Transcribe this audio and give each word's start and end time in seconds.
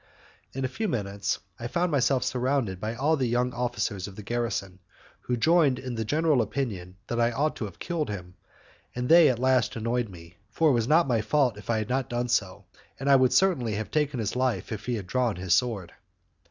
In 0.53 0.65
a 0.65 0.67
few 0.67 0.87
minutes, 0.87 1.37
I 1.59 1.67
found 1.67 1.91
myself 1.91 2.23
surrounded 2.23 2.79
by 2.79 2.95
all 2.95 3.15
the 3.15 3.27
young 3.27 3.53
officers 3.53 4.07
of 4.07 4.15
the 4.15 4.23
garrison, 4.23 4.79
who 5.19 5.37
joined 5.37 5.77
in 5.77 5.93
the 5.93 6.03
general 6.03 6.41
opinion 6.41 6.95
that 7.05 7.21
I 7.21 7.29
ought 7.31 7.55
to 7.57 7.65
have 7.65 7.77
killed 7.77 8.09
him, 8.09 8.33
and 8.95 9.09
they 9.09 9.29
at 9.29 9.37
last 9.37 9.75
annoyed 9.75 10.09
me, 10.09 10.37
for 10.49 10.71
it 10.71 10.73
was 10.73 10.87
not 10.87 11.07
my 11.07 11.21
fault 11.21 11.55
if 11.55 11.69
I 11.69 11.77
had 11.77 11.89
not 11.89 12.09
done 12.09 12.29
so, 12.29 12.65
and 12.99 13.11
I 13.11 13.15
would 13.15 13.31
certainly 13.31 13.75
have 13.75 13.91
taken 13.91 14.19
his 14.19 14.35
life 14.35 14.71
if 14.71 14.87
he 14.87 14.95
had 14.95 15.05
drawn 15.05 15.35
his 15.35 15.53
sword. 15.53 15.93